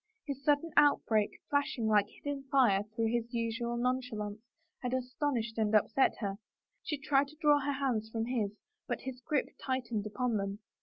[0.25, 4.39] His sudden outbreak, flashing like hidden fire through his usual nonchalance,
[4.81, 6.39] had astonished and upset her;
[6.81, 8.51] she tried to draw her hands from his,
[8.87, 10.57] but his grip tightened upon them.